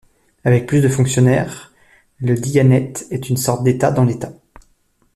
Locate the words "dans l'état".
3.91-4.33